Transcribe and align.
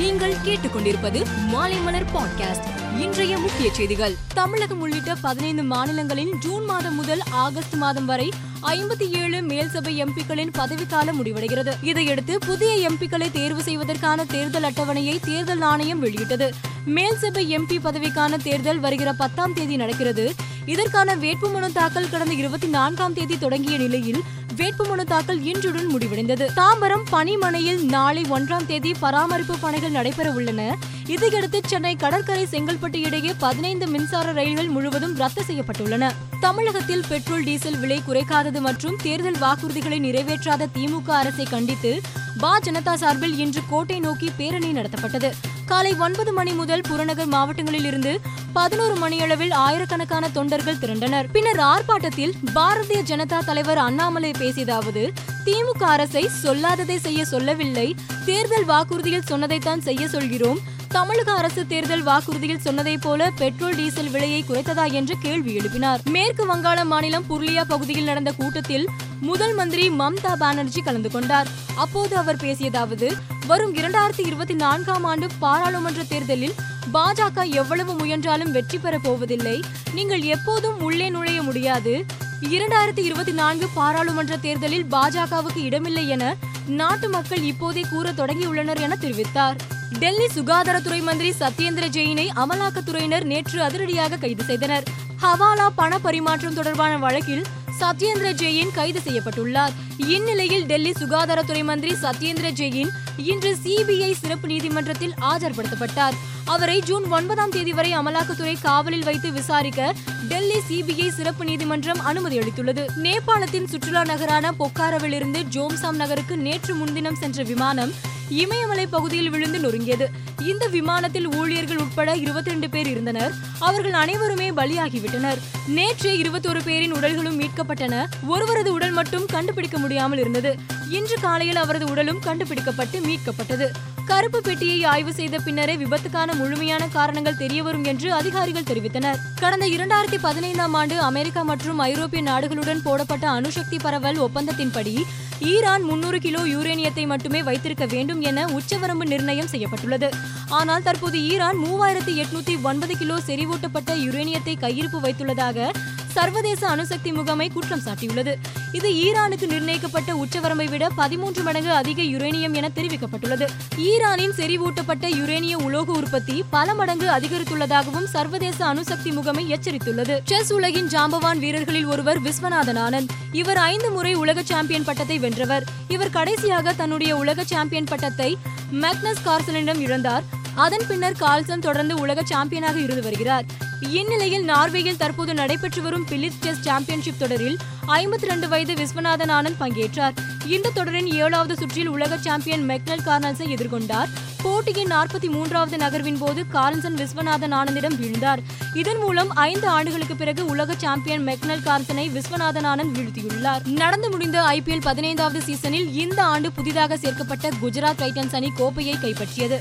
நீங்கள் 0.00 0.34
கேட்டுக்கொண்டிருப்பது 0.44 1.24
மாலைமலர் 1.52 2.04
பாட்காஸ்ட் 2.14 2.98
இன்றைய 3.00 3.38
முக்கிய 3.38 3.74
செய்திகள். 3.74 4.14
தமிழகம் 4.34 4.80
உள்ளிட்ட 4.80 5.14
பதினைந்து 5.14 5.62
மாநிலங்களில் 5.62 6.38
ஜூன் 6.38 6.64
மாதம் 6.64 6.94
முதல் 6.94 7.20
ஆகஸ்ட் 7.30 7.74
மாதம் 7.74 8.06
வரை 8.06 8.32
ஐம்பத்தி 8.62 9.16
ஏழு 9.16 9.40
மேல்சபை 9.40 10.06
எம்பிக்களின் 10.06 10.52
பதவிக்காலம் 10.52 11.24
முடிவடைகிறது. 11.24 11.72
இதையடுத்து 11.82 12.38
புதிய 12.38 12.90
எம்பிக்களை 12.90 13.30
தேர்வு 13.30 13.62
செய்வதற்கான 13.62 14.24
தேர்தல் 14.24 14.62
அட்டவணையை 14.62 15.20
தேர்தல் 15.20 15.60
ஆணையம் 15.60 16.00
வெளியிட்டது. 16.00 16.54
மேல்சபை 16.86 17.58
எம்பி 17.58 17.78
பதவிக்கான 17.84 18.42
தேர்தல் 18.42 18.80
வருகிற 18.80 19.12
பத்தாம் 19.12 19.54
தேதி 19.54 19.76
நடக்கிறது. 19.76 20.34
இதற்கான 20.66 21.16
வேட்புமனு 21.16 21.72
தாக்கல் 21.72 22.10
கடந்த 22.10 22.34
இருபத்தி 22.34 22.66
நான்காம் 22.66 23.14
தேதி 23.14 23.38
தொடங்கிய 23.38 23.78
நிலையில் 23.78 24.22
வேட்புமனு 24.56 25.04
தாக்கல் 25.04 25.42
இன்றுடன் 25.42 25.90
முடிவடைந்தது. 25.94 26.46
தாம்பரம் 26.56 27.02
பனிமனையில் 27.10 27.84
நாளை 27.84 28.22
ஒன்றாம் 28.22 28.66
தேதி 28.66 28.94
பராமரிப்பு 29.00 29.58
பணிகள் 29.58 29.90
நடைபெற 29.90 30.30
உள்ளன 30.30 30.76
இதையடுத்து 31.06 31.60
சென்னை 31.66 31.96
கடற்கரை 31.96 32.46
செங்கல்பட்டு 32.50 32.96
இடையே 32.96 33.34
பதினைந்து 33.38 33.86
மின்சார 33.86 34.32
ரயில்கள் 34.32 34.68
முழுவதும் 34.68 35.16
ரத்து 35.16 35.42
செய்யப்பட்டுள்ளன. 35.46 36.10
தமிழகத்தில் 36.40 37.04
பெட்ரோல் 37.08 37.44
டீசல் 37.44 37.78
விலை 37.78 38.02
குறைக்காதது 38.08 38.60
மற்றும் 38.60 38.96
தேர்தல் 39.02 39.38
வாக்குறுதிகளை 39.40 39.98
நிறைவேற்றாத 40.00 40.68
திமுக 40.74 41.10
அரசை 41.10 41.44
கண்டித்து 41.44 42.00
பா. 42.38 42.58
ஜனதா 42.58 42.94
சார்பில் 42.94 43.38
இன்று 43.38 43.60
கோட்டை 43.70 44.00
நோக்கி 44.00 44.30
பேரணி 44.36 44.72
நடத்தப்பட்டது. 44.72 45.32
காலை 45.70 45.94
ஒன்பது 45.94 46.32
மணி 46.32 46.52
முதல் 46.52 46.80
புறநகர் 46.80 47.26
மாவட்டங்களில் 47.26 47.84
இருந்து 47.84 48.20
பதினோரு 48.52 48.94
மணியளவில் 48.94 49.50
ஆயிரக்கணக்கான 49.50 50.28
தொண்டர்கள் 50.28 50.78
திரண்டனர். 50.78 51.30
பின்னர் 51.30 51.58
ஆர்ப்பாட்டத்தில் 51.58 52.32
பாரதிய 52.54 53.00
ஜனதா 53.02 53.38
தலைவர் 53.38 53.78
அண்ணாமலை 53.78 54.30
பேசியதாவது 54.30 55.12
திமுக 55.44 55.82
அரசை 55.82 56.28
சொல்லாததை 56.42 56.96
செய்ய 56.96 57.24
சொல்லவில்லை. 57.24 57.94
தேர்தல் 58.24 58.64
வாக்குறுதியில் 58.64 59.22
சொன்னதைத்தான் 59.22 59.80
செய்ய 59.80 60.08
சொல்கிறோம். 60.08 60.58
தமிழக 60.88 61.32
அரசு 61.32 61.66
தேர்தல் 61.66 62.04
வாக்குறுதியில் 62.04 62.58
சொன்னதை 62.58 62.98
போல 62.98 63.30
பெட்ரோல் 63.36 63.74
டீசல் 63.74 64.10
விலையை 64.10 64.44
குறைத்ததா? 64.48 64.92
என்று 64.92 65.14
கேள்வி 65.22 65.56
எழுப்பினார். 65.56 65.98
மேற்கு 66.04 66.46
வங்காள 66.46 66.84
மாநிலம் 66.84 67.24
புருளியா 67.30 67.64
பகுதியில் 67.68 68.04
நடந்த 68.04 68.32
கூட்டத்தில் 68.32 68.88
முதல் 69.20 69.54
மந்திரி 69.54 69.88
மம்தா 69.88 70.32
பானர்ஜி 70.38 70.80
கலந்து 70.80 71.10
கொண்டார். 71.10 71.46
அப்போது 71.76 72.16
அவர் 72.16 72.36
பேசியதாவது 72.36 73.38
வரும் 73.50 73.72
இரண்டாயிரத்தி 73.74 74.22
இருபத்தி 74.26 74.54
நான்காம் 74.54 75.04
ஆண்டு 75.04 75.26
பாராளுமன்ற 75.38 76.02
தேர்தலில் 76.02 76.54
பாஜக 76.92 77.44
எவ்வளவு 77.60 77.92
முயன்றாலும் 77.94 78.50
வெற்றி 78.50 78.78
பெற 78.78 78.98
போவதில்லை. 78.98 79.54
நீங்கள் 79.94 80.22
எப்போதும் 80.34 80.80
உள்ளே 80.80 81.08
நுழைய 81.10 81.42
முடியாது. 81.42 82.04
இரண்டாயிரத்தி 82.50 83.02
இருபத்தி 83.08 83.32
நான்கு 83.32 83.68
பாராளுமன்ற 83.74 84.36
தேர்தலில் 84.36 84.86
பாஜகவுக்கு 84.90 85.60
இடமில்லை 85.68 86.08
என 86.08 86.36
நாட்டு 86.66 87.08
மக்கள் 87.08 87.42
இப்போதே 87.42 87.84
கூற 87.90 88.12
தொடங்கியுள்ளனர் 88.12 88.80
என 88.80 88.96
தெரிவித்தார். 89.00 89.56
டெல்லி 89.98 90.28
சுகாதாரத்துறை 90.36 91.00
மந்திரி 91.02 91.32
சத்யேந்திர 91.40 91.88
ஜெயினை 91.96 92.26
அமலாக்கத்துறையினர் 92.44 93.24
நேற்று 93.24 93.62
அதிரடியாக 93.62 94.16
கைது 94.16 94.44
செய்தனர். 94.44 94.86
ஹவாலா 95.22 95.68
பண 95.80 95.98
பரிமாற்றம் 95.98 96.54
தொடர்பான 96.54 96.98
வழக்கில் 96.98 97.44
சத்யேந்திர 97.80 98.28
ஜெயின் 98.42 98.72
கைது 98.74 99.00
செய்யப்பட்டுள்ளார். 99.04 99.74
இந்நிலையில் 99.96 100.66
டெல்லி 100.66 100.90
சுகாதாரத்துறை 100.90 101.62
மந்திரி 101.64 101.94
சத்யேந்திர 102.02 102.48
ஜெயின் 102.60 102.90
இன்று 103.16 103.56
சிபிஐ 103.64 104.12
சிறப்பு 104.12 104.48
நீதிமன்றத்தில் 104.48 105.14
ஆஜர்படுத்தப்பட்டார். 105.20 106.16
அவரை 106.54 106.80
ஜூன் 106.80 107.04
ஒன்பதாம் 107.04 107.50
தேதி 107.50 107.72
வரை 107.72 107.96
அமலாக்கத்துறை 107.96 108.54
காவலில் 108.62 109.04
வைத்து 109.04 109.32
விசாரிக்க 109.32 109.94
டெல்லி 110.28 110.58
சிபிஐ 110.68 111.08
சிறப்பு 111.08 111.44
நீதிமன்றம் 111.44 112.00
அனுமதி 112.00 112.38
அளித்துள்ளது. 112.38 112.84
நேபாளத்தின் 113.02 113.66
சுற்றுலா 113.66 114.04
நகரான 114.04 114.52
பொக்காரவில் 114.58 115.12
இருந்து 115.12 115.40
ஜோம்சாம் 115.40 116.00
நகருக்கு 116.02 116.36
நேற்று 116.36 116.74
முன்தினம் 116.74 117.14
சென்ற 117.14 117.42
விமானம் 117.42 117.92
இமயமலை 118.28 118.86
பகுதியில் 118.86 119.30
விழுந்து 119.30 119.58
நொறுங்கியது. 119.58 120.06
இந்த 120.44 120.66
விமானத்தில் 120.66 121.34
ஊழியர்கள் 121.34 121.78
உட்பட 121.78 122.12
இருபத்தி 122.12 122.50
ரெண்டு 122.50 122.70
பேர் 122.70 122.86
இருந்தனர். 122.86 123.32
அவர்கள் 123.58 123.92
அனைவருமே 123.92 124.50
பலியாகிவிட்டனர். 124.50 125.40
நேற்று 125.66 126.18
இருபத்தொரு 126.18 126.62
பேரின் 126.62 126.94
உடல்களும் 126.94 127.40
மீட்கப்பட்டன. 127.40 128.04
ஒருவரது 128.26 128.72
உடல் 128.72 128.90
மட்டும் 128.90 129.26
கண்டுபிடிக்க 129.26 129.78
முடியாமல் 129.78 130.18
இருந்தது. 130.18 130.56
இன்று 130.88 131.16
காலையில் 131.20 131.56
அவரது 131.56 131.86
உடலும் 131.86 132.18
கண்டுபிடிக்கப்பட்டு 132.18 133.00
மீட்கப்பட்டது. 133.00 133.72
கருப்பு 134.10 134.40
பெட்டியை 134.40 134.84
ஆய்வு 134.84 135.12
செய்த 135.12 135.38
பின்னரே 135.38 135.76
விபத்துக்கான 135.76 136.34
முழுமையான 136.34 136.86
காரணங்கள் 136.86 137.36
தெரியவரும் 137.36 137.84
என்று 137.84 138.12
அதிகாரிகள் 138.12 138.66
தெரிவித்தனர். 138.70 139.18
கடந்த 139.40 139.66
இரண்டாயிரத்தி 139.66 140.18
பதினைந்தாம் 140.20 140.74
ஆண்டு 140.74 141.00
அமெரிக்கா 141.00 141.42
மற்றும் 141.42 141.78
ஐரோப்பிய 141.78 142.22
நாடுகளுடன் 142.22 142.82
போடப்பட்ட 142.82 143.28
அணுசக்தி 143.30 143.78
பரவல் 143.78 144.18
ஒப்பந்தத்தின்படி 144.18 144.94
ஈரான் 145.40 145.82
முன்னூறு 145.82 146.18
கிலோ 146.18 146.40
யூரேனியத்தை 146.44 147.06
மட்டுமே 147.06 147.42
வைத்திருக்க 147.42 147.86
வேண்டும் 147.86 148.20
என 148.20 148.46
உச்சவரம்பு 148.46 149.06
நிர்ணயம் 149.06 149.46
செய்யப்பட்டுள்ளது. 149.46 150.10
ஆனால் 150.48 150.82
தற்போது 150.82 151.20
ஈரான் 151.24 151.56
மூவாயிரத்தி 151.56 152.14
எட்நூத்தி 152.22 152.62
ஒன்பது 152.62 152.96
கிலோ 152.96 153.18
செறிவூட்டப்பட்ட 153.26 153.94
யுரேனியத்தை 154.06 154.56
கையிருப்பு 154.66 155.00
வைத்துள்ளதாக 155.06 155.70
சர்வதேச 156.06 156.68
அணுசக்தி 156.68 157.12
முகமை 157.12 157.48
குற்றம் 157.48 157.84
சாட்டியுள்ளது. 157.86 158.34
இது 158.72 158.88
ஈரானுக்கு 158.90 159.46
நிர்ணயிக்கப்பட்ட 159.46 160.14
உச்சவரம்பை 160.14 160.70
விட 160.70 160.88
பதிமூன்று 160.88 161.42
மடங்கு 161.42 161.72
அதிக 161.72 162.02
யுரேனியம் 162.02 162.52
என 162.52 162.70
தெரிவிக்கப்பட்டுள்ளது. 162.74 163.46
ஈரானின் 163.76 164.32
செறிவூட்டப்பட்ட 164.36 165.08
யுரேனிய 165.08 165.54
உலோக 165.54 165.92
உற்பத்தி 165.92 166.44
பல 166.50 166.74
மடங்கு 166.74 167.08
அதிகரித்துள்ளதாகவும் 167.08 168.04
சர்வதேச 168.04 168.64
அணுசக்தி 168.64 169.10
முகமை 169.10 169.52
எச்சரித்துள்ளது. 169.52 170.20
செஸ் 170.24 170.52
உலகின் 170.52 170.86
ஜாம்பவான் 170.86 171.38
வீரர்களில் 171.38 171.86
ஒருவர் 171.86 172.22
விஸ்வநாதன் 172.22 172.80
ஆனந்த். 172.86 173.08
இவர் 173.32 173.56
ஐந்து 173.56 173.90
முறை 173.90 174.14
உலக 174.14 174.42
சாம்பியன் 174.42 174.84
பட்டத்தை 174.84 175.18
வென்றவர். 175.18 175.64
இவர் 175.88 176.10
கடைசியாக 176.10 176.72
தன்னுடைய 176.72 177.16
உலக 177.16 177.44
சாம்பியன் 177.44 177.84
பட்டத்தை 177.84 178.38
மேக்னஸ் 178.72 179.24
கார்சனிடம் 179.24 179.80
இழந்தார். 179.86 180.22
அதன் 180.54 180.86
பின்னர் 180.88 181.16
கால்சன் 181.16 181.60
தொடர்ந்து 181.60 181.96
உலக 181.96 182.22
சாம்பியனாக 182.22 182.78
இருந்து 182.78 183.02
வருகிறார். 183.02 183.44
இந்நிலையில் 183.80 184.48
நார்வேயில் 184.48 184.96
தற்போது 184.96 185.34
நடைபெற்று 185.34 185.82
வரும் 185.82 186.06
பிலிப்ஸ் 186.08 186.36
செஸ் 186.40 186.60
சாம்பியன்ஷிப் 186.60 187.18
தொடரில் 187.18 187.58
ஐம்பத்தி 187.86 188.26
ரெண்டு 188.26 188.48
வயது 188.48 188.74
விஸ்வநாதன் 188.74 189.30
ஆனந்த் 189.30 189.60
பங்கேற்றார். 189.60 190.12
இந்த 190.46 190.70
தொடரின் 190.70 191.06
ஏழாவது 191.06 191.56
சுற்றில் 191.56 191.86
உலக 191.86 192.18
சாம்பியன் 192.18 192.68
மெக்னல் 192.68 193.06
கார்னல்ஸை 193.06 193.46
எதிர்கொண்டார். 193.56 194.08
போட்டியின் 194.42 194.90
நாற்பத்தி 194.90 195.30
மூன்றாவது 195.30 195.76
நகர்வின் 195.76 196.18
போது 196.18 196.44
கார்ன்சன் 196.52 196.94
விஸ்வநாதன் 196.94 197.54
ஆனந்திடம் 197.54 197.96
வீழ்ந்தார். 198.02 198.38
இதன் 198.74 198.98
மூலம் 198.98 199.30
ஐந்து 199.30 199.68
ஆண்டுகளுக்கு 199.68 200.16
பிறகு 200.16 200.46
உலக 200.46 200.74
சாம்பியன் 200.76 201.26
மெக்னல் 201.26 201.62
கார்சனை 201.62 202.10
விஸ்வநாதன் 202.10 202.66
ஆனந்த் 202.66 202.96
வீழ்த்தியுள்ளார். 202.96 203.66
நடந்து 203.66 204.10
முடிந்த 204.10 204.42
ஐபிஎல் 204.42 204.80
பதினைந்தாவது 204.80 205.42
சீசனில் 205.42 205.94
இந்த 205.94 206.24
ஆண்டு 206.24 206.52
புதிதாக 206.52 206.96
சேர்க்கப்பட்ட 206.96 207.48
குஜராத் 207.48 208.00
டைட்டன்ஸ் 208.00 208.34
அணி 208.34 208.52
கோப்பையை 208.56 208.94
கைப்பற்றியது. 208.94 209.58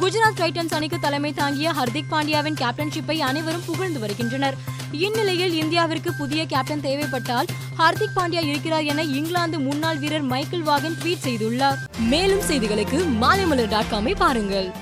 குஜராத் 0.00 0.38
டைட்டன்ஸ் 0.38 0.74
அணிக்கு 0.74 0.98
தலைமை 0.98 1.32
தாங்கிய 1.32 1.72
ஹர்திக் 1.72 2.10
பாண்டியாவின் 2.10 2.56
கேப்டன்ஷிப்பை 2.60 3.18
அனைவரும் 3.18 3.64
புகழ்ந்து 3.66 3.98
வருகின்றனர். 3.98 4.54
இந்நிலையில் 4.92 5.54
இந்தியாவிற்கு 5.62 6.10
புதிய 6.18 6.46
கேப்டன் 6.46 6.80
தேவைப்பட்டால் 6.80 7.46
ஹர்திக் 7.78 8.16
பாண்டியா 8.16 8.42
இருக்கிறார் 8.44 8.82
என 8.82 9.02
இங்கிலாந்து 9.02 9.58
முன்னாள் 9.58 9.98
வீரர் 9.98 10.22
மைக்கேல் 10.22 10.62
வாகன் 10.62 10.96
ட்வீட் 11.02 11.24
செய்துள்ளார். 11.24 11.78
மேலும் 11.98 12.40
செய்திகளுக்கு 12.40 13.00
மாலைமலர் 13.20 13.68
டாட் 13.68 13.92
காமை 13.92 14.16
பாருங்கள். 14.16 14.72